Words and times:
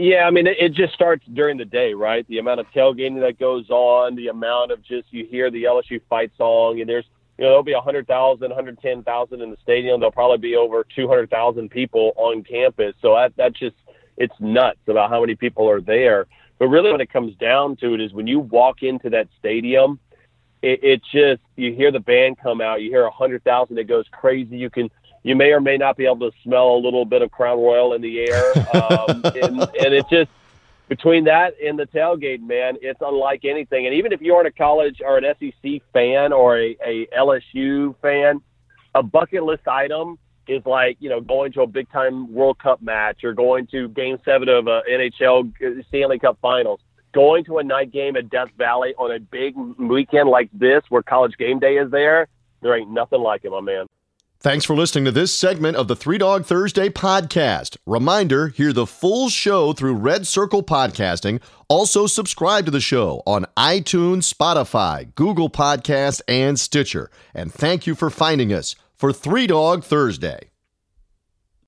Yeah, 0.00 0.24
I 0.26 0.30
mean, 0.30 0.46
it, 0.46 0.56
it 0.58 0.72
just 0.72 0.94
starts 0.94 1.26
during 1.34 1.58
the 1.58 1.66
day, 1.66 1.92
right? 1.92 2.26
The 2.26 2.38
amount 2.38 2.58
of 2.58 2.66
tailgating 2.74 3.20
that 3.20 3.38
goes 3.38 3.68
on, 3.68 4.16
the 4.16 4.28
amount 4.28 4.72
of 4.72 4.82
just 4.82 5.12
you 5.12 5.26
hear 5.26 5.50
the 5.50 5.64
LSU 5.64 6.00
fight 6.08 6.32
song, 6.38 6.80
and 6.80 6.88
there's 6.88 7.04
you 7.36 7.44
know 7.44 7.50
there'll 7.50 7.62
be 7.62 7.74
100,000, 7.74 8.40
110,000 8.40 9.42
in 9.42 9.50
the 9.50 9.58
stadium. 9.62 10.00
There'll 10.00 10.10
probably 10.10 10.38
be 10.38 10.56
over 10.56 10.86
200,000 10.96 11.70
people 11.70 12.14
on 12.16 12.42
campus. 12.44 12.94
So 13.02 13.14
that 13.14 13.36
that 13.36 13.52
just 13.54 13.76
it's 14.16 14.32
nuts 14.40 14.78
about 14.88 15.10
how 15.10 15.20
many 15.20 15.34
people 15.34 15.68
are 15.68 15.82
there. 15.82 16.26
But 16.58 16.68
really, 16.68 16.90
when 16.90 17.02
it 17.02 17.12
comes 17.12 17.36
down 17.36 17.76
to 17.76 17.92
it, 17.92 18.00
is 18.00 18.14
when 18.14 18.26
you 18.26 18.40
walk 18.40 18.82
into 18.82 19.10
that 19.10 19.28
stadium, 19.38 20.00
it, 20.62 20.82
it 20.82 21.02
just 21.12 21.42
you 21.56 21.74
hear 21.74 21.92
the 21.92 22.00
band 22.00 22.38
come 22.42 22.62
out, 22.62 22.80
you 22.80 22.88
hear 22.88 23.04
a 23.04 23.10
hundred 23.10 23.44
thousand, 23.44 23.76
it 23.76 23.84
goes 23.84 24.06
crazy. 24.12 24.56
You 24.56 24.70
can 24.70 24.90
you 25.22 25.36
may 25.36 25.52
or 25.52 25.60
may 25.60 25.76
not 25.76 25.96
be 25.96 26.06
able 26.06 26.30
to 26.30 26.36
smell 26.42 26.74
a 26.74 26.78
little 26.78 27.04
bit 27.04 27.22
of 27.22 27.30
Crown 27.30 27.58
Royal 27.58 27.94
in 27.94 28.02
the 28.02 28.20
air, 28.20 28.52
um, 28.74 29.22
and, 29.42 29.60
and 29.60 29.94
it 29.94 30.06
just 30.10 30.30
between 30.88 31.24
that 31.24 31.54
and 31.64 31.78
the 31.78 31.86
tailgate, 31.86 32.42
man, 32.42 32.76
it's 32.82 33.00
unlike 33.00 33.44
anything. 33.44 33.86
And 33.86 33.94
even 33.94 34.12
if 34.12 34.20
you 34.20 34.34
aren't 34.34 34.48
a 34.48 34.52
college 34.52 35.00
or 35.04 35.18
an 35.18 35.34
SEC 35.38 35.82
fan 35.92 36.32
or 36.32 36.58
a, 36.58 36.76
a 36.84 37.06
LSU 37.16 37.94
fan, 38.02 38.40
a 38.94 39.02
bucket 39.02 39.44
list 39.44 39.68
item 39.68 40.18
is 40.48 40.66
like 40.66 40.96
you 40.98 41.08
know 41.08 41.20
going 41.20 41.52
to 41.52 41.62
a 41.62 41.66
big 41.66 41.90
time 41.90 42.32
World 42.32 42.58
Cup 42.58 42.82
match 42.82 43.22
or 43.22 43.32
going 43.32 43.68
to 43.68 43.88
Game 43.88 44.18
Seven 44.24 44.48
of 44.48 44.66
a 44.66 44.82
NHL 44.90 45.86
Stanley 45.88 46.18
Cup 46.18 46.38
Finals. 46.42 46.80
Going 47.12 47.44
to 47.44 47.58
a 47.58 47.64
night 47.64 47.90
game 47.90 48.16
at 48.16 48.30
Death 48.30 48.50
Valley 48.56 48.94
on 48.96 49.12
a 49.12 49.18
big 49.18 49.56
weekend 49.56 50.28
like 50.28 50.48
this, 50.52 50.82
where 50.90 51.02
College 51.02 51.36
Game 51.36 51.58
Day 51.58 51.76
is 51.76 51.90
there, 51.90 52.28
there 52.62 52.76
ain't 52.76 52.90
nothing 52.90 53.20
like 53.20 53.44
it, 53.44 53.50
my 53.50 53.60
man. 53.60 53.86
Thanks 54.42 54.64
for 54.64 54.74
listening 54.74 55.04
to 55.04 55.10
this 55.10 55.38
segment 55.38 55.76
of 55.76 55.86
the 55.86 55.94
Three 55.94 56.16
Dog 56.16 56.46
Thursday 56.46 56.88
podcast. 56.88 57.76
Reminder 57.84 58.48
hear 58.48 58.72
the 58.72 58.86
full 58.86 59.28
show 59.28 59.74
through 59.74 59.92
Red 59.92 60.26
Circle 60.26 60.62
Podcasting. 60.62 61.42
Also, 61.68 62.06
subscribe 62.06 62.64
to 62.64 62.70
the 62.70 62.80
show 62.80 63.22
on 63.26 63.44
iTunes, 63.54 64.32
Spotify, 64.32 65.14
Google 65.14 65.50
Podcasts, 65.50 66.22
and 66.26 66.58
Stitcher. 66.58 67.10
And 67.34 67.52
thank 67.52 67.86
you 67.86 67.94
for 67.94 68.08
finding 68.08 68.50
us 68.50 68.76
for 68.94 69.12
Three 69.12 69.46
Dog 69.46 69.84
Thursday. 69.84 70.49